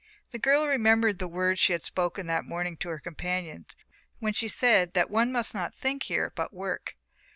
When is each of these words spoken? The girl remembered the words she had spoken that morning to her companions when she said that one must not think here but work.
The 0.31 0.39
girl 0.39 0.67
remembered 0.67 1.19
the 1.19 1.27
words 1.27 1.59
she 1.59 1.73
had 1.73 1.83
spoken 1.83 2.25
that 2.25 2.43
morning 2.43 2.75
to 2.77 2.89
her 2.89 2.97
companions 2.97 3.75
when 4.17 4.33
she 4.33 4.47
said 4.47 4.95
that 4.95 5.11
one 5.11 5.31
must 5.31 5.53
not 5.53 5.75
think 5.75 6.01
here 6.01 6.33
but 6.35 6.51
work. 6.51 6.95